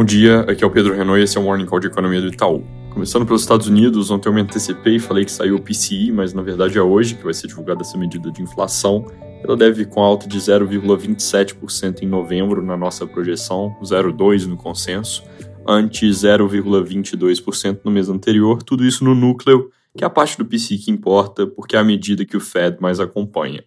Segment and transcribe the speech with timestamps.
[0.00, 2.22] Bom dia, aqui é o Pedro Renault e esse é o Morning Call de Economia
[2.22, 2.64] do Itaú.
[2.88, 6.32] Começando pelos Estados Unidos, ontem eu me antecipei e falei que saiu o PCI, mas
[6.32, 9.04] na verdade é hoje que vai ser divulgada essa medida de inflação.
[9.44, 15.22] Ela deve ir com alta de 0,27% em novembro na nossa projeção, 0,2% no consenso,
[15.68, 20.78] ante 0,22% no mês anterior, tudo isso no núcleo, que é a parte do PCI
[20.78, 23.62] que importa, porque é a medida que o Fed mais acompanha.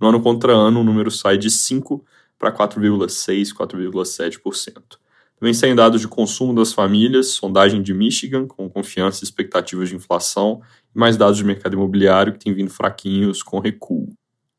[0.00, 2.00] No ano contra ano, o número sai de 5%
[2.38, 5.01] para 4,6%, 4,7%.
[5.42, 9.96] Também saem dados de consumo das famílias, sondagem de Michigan, com confiança e expectativas de
[9.96, 10.62] inflação,
[10.94, 14.08] e mais dados de mercado imobiliário que tem vindo fraquinhos, com recuo.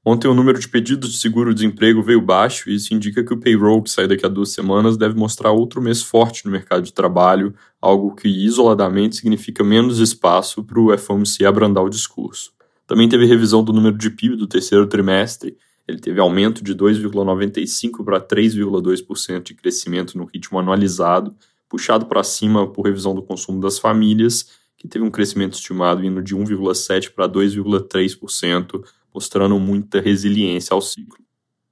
[0.05, 3.81] Ontem o número de pedidos de seguro-desemprego veio baixo e isso indica que o payroll
[3.81, 7.55] que sai daqui a duas semanas deve mostrar outro mês forte no mercado de trabalho,
[7.81, 12.51] algo que isoladamente significa menos espaço para o FOMC abrandar o discurso.
[12.85, 15.55] Também teve revisão do número de PIB do terceiro trimestre,
[15.87, 21.35] ele teve aumento de 2,95% para 3,2% de crescimento no ritmo anualizado,
[21.67, 26.21] puxado para cima por revisão do consumo das famílias, que teve um crescimento estimado indo
[26.21, 31.23] de 1,7% para 2,3%, mostrando muita resiliência ao ciclo.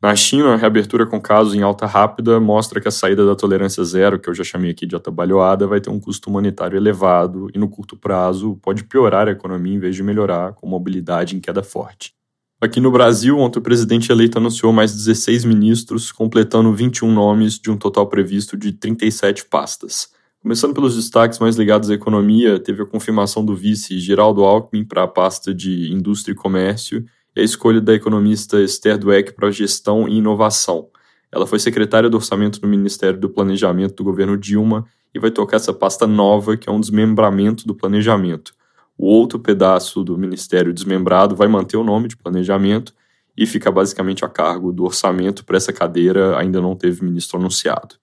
[0.01, 3.83] Na China, a reabertura com casos em alta rápida mostra que a saída da tolerância
[3.83, 7.59] zero, que eu já chamei aqui de atabalhoada, vai ter um custo humanitário elevado e,
[7.59, 11.61] no curto prazo, pode piorar a economia em vez de melhorar, com mobilidade em queda
[11.61, 12.15] forte.
[12.63, 17.71] Aqui no Brasil, ontem o presidente eleito anunciou mais 16 ministros, completando 21 nomes de
[17.71, 20.09] um total previsto de 37 pastas.
[20.43, 25.01] Começando pelos destaques mais ligados à economia, teve a confirmação do vice Geraldo Alckmin para
[25.01, 27.03] a pasta de Indústria e Comércio
[27.35, 30.87] e a escolha da economista Esther Dweck para Gestão e Inovação.
[31.31, 35.57] Ela foi secretária do Orçamento no Ministério do Planejamento do governo Dilma e vai tocar
[35.57, 38.53] essa pasta nova, que é um desmembramento do planejamento.
[39.01, 42.93] O outro pedaço do Ministério desmembrado vai manter o nome de planejamento
[43.35, 45.43] e fica basicamente a cargo do orçamento.
[45.43, 47.95] Para essa cadeira, ainda não teve ministro anunciado.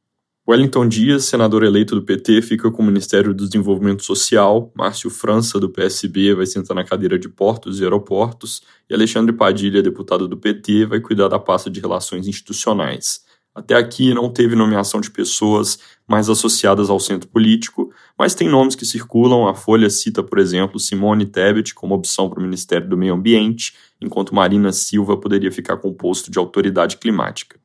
[0.49, 4.73] Wellington Dias, senador eleito do PT, fica com o Ministério do Desenvolvimento Social.
[4.75, 8.63] Márcio França, do PSB, vai sentar na cadeira de Portos e Aeroportos.
[8.91, 13.20] E Alexandre Padilha, deputado do PT, vai cuidar da pasta de Relações Institucionais.
[13.55, 18.75] Até aqui não teve nomeação de pessoas mais associadas ao centro político, mas tem nomes
[18.75, 19.48] que circulam.
[19.48, 23.75] A Folha cita, por exemplo, Simone Tebet como opção para o Ministério do Meio Ambiente,
[24.01, 27.58] enquanto Marina Silva poderia ficar com o posto de autoridade climática.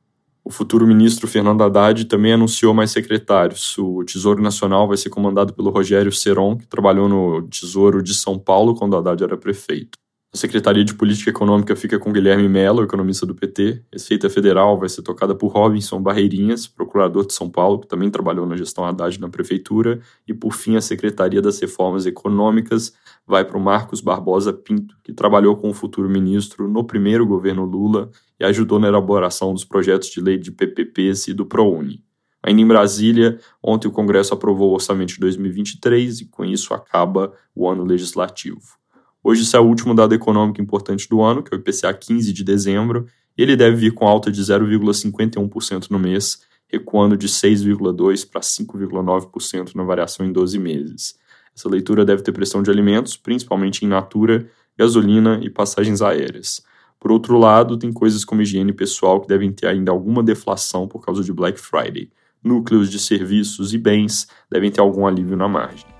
[0.45, 3.77] O futuro ministro Fernando Haddad também anunciou mais secretários.
[3.77, 8.37] O Tesouro Nacional vai ser comandado pelo Rogério Seron, que trabalhou no Tesouro de São
[8.37, 10.02] Paulo quando Haddad era prefeito.
[10.35, 13.83] A Secretaria de Política Econômica fica com Guilherme Mello, economista do PT.
[13.93, 18.47] Receita Federal vai ser tocada por Robinson Barreirinhas, procurador de São Paulo, que também trabalhou
[18.47, 20.01] na gestão Haddad na prefeitura.
[20.27, 22.95] E, por fim, a Secretaria das Reformas Econômicas
[23.27, 27.63] vai para o Marcos Barbosa Pinto, que trabalhou com o futuro ministro no primeiro governo
[27.63, 32.03] Lula e ajudou na elaboração dos projetos de lei de PPPs e do ProUni.
[32.41, 37.31] Ainda em Brasília, ontem o Congresso aprovou o orçamento de 2023 e, com isso, acaba
[37.53, 38.82] o ano legislativo.
[39.23, 42.33] Hoje esse é o último dado econômico importante do ano, que é o IPCA 15
[42.33, 43.07] de dezembro,
[43.37, 49.83] ele deve vir com alta de 0,51% no mês, recuando de 6,2% para 5,9% na
[49.83, 51.15] variação em 12 meses.
[51.55, 56.61] Essa leitura deve ter pressão de alimentos, principalmente em natura, gasolina e passagens aéreas.
[56.99, 60.99] Por outro lado, tem coisas como higiene pessoal que devem ter ainda alguma deflação por
[60.99, 62.11] causa de Black Friday.
[62.43, 65.92] Núcleos de serviços e bens devem ter algum alívio na margem.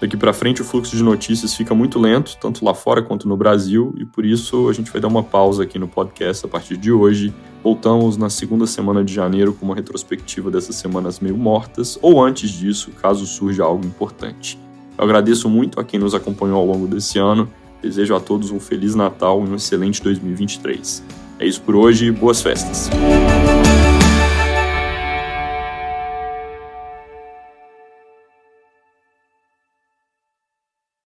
[0.00, 3.36] Daqui para frente o fluxo de notícias fica muito lento, tanto lá fora quanto no
[3.36, 6.78] Brasil, e por isso a gente vai dar uma pausa aqui no podcast a partir
[6.78, 7.34] de hoje.
[7.62, 12.50] Voltamos na segunda semana de janeiro com uma retrospectiva dessas semanas meio mortas, ou antes
[12.50, 14.58] disso, caso surja algo importante.
[14.96, 17.46] Eu agradeço muito a quem nos acompanhou ao longo desse ano,
[17.82, 21.02] desejo a todos um Feliz Natal e um excelente 2023.
[21.38, 22.90] É isso por hoje, boas festas!